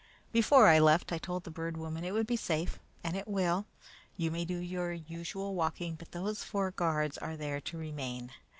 Before 0.31 0.67
I 0.67 0.79
left, 0.79 1.11
I 1.13 1.19
told 1.19 1.43
the 1.43 1.51
Bird 1.51 1.77
Woman 1.77 2.03
it 2.03 2.09
would 2.11 2.25
be 2.25 2.35
safe; 2.35 2.79
and 3.03 3.15
it 3.15 3.27
will. 3.27 3.67
You 4.17 4.31
may 4.31 4.45
do 4.45 4.57
your 4.57 4.93
usual 4.93 5.53
walking, 5.53 5.93
but 5.93 6.11
those 6.11 6.43
four 6.43 6.71
guards 6.71 7.19
are 7.19 7.37
there 7.37 7.61
to 7.61 7.77
remain. 7.77 8.31